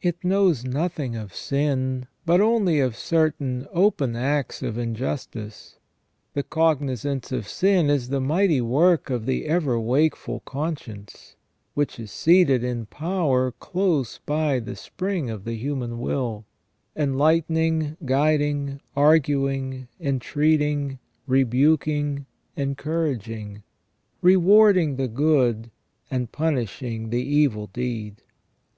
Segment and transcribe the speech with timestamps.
[0.00, 5.78] It knows nothing of sin, but only of certain open acts of injustice.
[6.32, 11.36] The cognizance of sin is the mighty work of the ever wakeful conscience,
[11.74, 16.46] which is seated in power close by the spring of the human will;
[16.96, 22.24] enlightening, guiding, arguing, entreating, rebuking,
[22.56, 23.62] encouraging;
[24.22, 25.70] rewarding the good,
[26.10, 28.22] and punishing the evil deed.